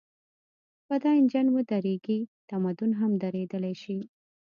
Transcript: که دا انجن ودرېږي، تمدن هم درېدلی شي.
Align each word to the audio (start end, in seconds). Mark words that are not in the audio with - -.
که 0.87 0.95
دا 1.03 1.09
انجن 1.19 1.47
ودرېږي، 1.51 2.19
تمدن 2.49 2.91
هم 2.99 3.11
درېدلی 3.23 3.75
شي. 3.81 3.97